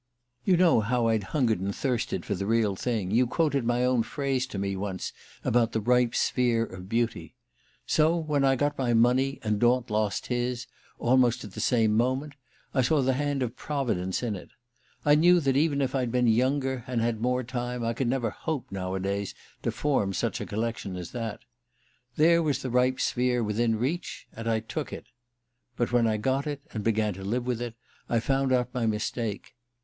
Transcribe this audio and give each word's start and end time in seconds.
"You 0.43 0.57
know 0.57 0.79
how 0.79 1.09
I'd 1.09 1.25
hungered 1.25 1.59
and 1.59 1.75
thirsted 1.75 2.25
for 2.25 2.33
the 2.33 2.47
real 2.47 2.75
thing 2.75 3.11
you 3.11 3.27
quoted 3.27 3.63
my 3.65 3.85
own 3.85 4.01
phrase 4.01 4.47
to 4.47 4.57
me 4.57 4.75
once, 4.75 5.13
about 5.43 5.73
the 5.73 5.79
'ripe 5.79 6.15
sphere 6.15 6.63
of 6.65 6.89
beauty.' 6.89 7.35
So 7.85 8.17
when 8.17 8.43
I 8.43 8.55
got 8.55 8.79
my 8.79 8.95
money, 8.95 9.37
and 9.43 9.59
Daunt 9.59 9.91
lost 9.91 10.25
his, 10.25 10.65
almost 10.97 11.43
at 11.43 11.51
the 11.51 11.59
same 11.59 11.95
moment, 11.95 12.33
I 12.73 12.81
saw 12.81 13.03
the 13.03 13.13
hand 13.13 13.43
of 13.43 13.55
Providence 13.55 14.23
in 14.23 14.35
it. 14.35 14.49
I 15.05 15.13
knew 15.13 15.39
that, 15.39 15.55
even 15.55 15.81
if 15.83 15.93
I'd 15.93 16.11
been 16.11 16.25
younger, 16.25 16.83
and 16.87 16.99
had 16.99 17.21
more 17.21 17.43
time, 17.43 17.83
I 17.85 17.93
could 17.93 18.07
never 18.07 18.31
hope, 18.31 18.71
nowadays, 18.71 19.35
to 19.61 19.69
form 19.71 20.13
such 20.13 20.41
a 20.41 20.47
collection 20.47 20.95
as 20.95 21.11
that. 21.11 21.41
There 22.15 22.41
was 22.41 22.63
the 22.63 22.71
ripe 22.71 22.99
sphere, 22.99 23.43
within 23.43 23.77
reach; 23.77 24.25
and 24.35 24.49
I 24.49 24.61
took 24.61 24.91
it. 24.91 25.05
But 25.77 25.91
when 25.91 26.07
I 26.07 26.17
got 26.17 26.47
it, 26.47 26.63
and 26.73 26.83
began 26.83 27.13
to 27.13 27.23
live 27.23 27.45
with 27.45 27.61
it, 27.61 27.75
I 28.09 28.19
found 28.19 28.51
out 28.51 28.73
my 28.73 28.87
mistake. 28.87 29.53